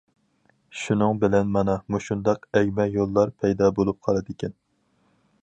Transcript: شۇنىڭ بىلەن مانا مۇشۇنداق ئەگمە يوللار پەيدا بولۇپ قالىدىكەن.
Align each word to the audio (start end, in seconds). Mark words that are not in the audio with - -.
شۇنىڭ 0.83 1.19
بىلەن 1.23 1.51
مانا 1.57 1.75
مۇشۇنداق 1.97 2.49
ئەگمە 2.61 2.89
يوللار 2.95 3.35
پەيدا 3.45 3.71
بولۇپ 3.79 4.03
قالىدىكەن. 4.09 4.59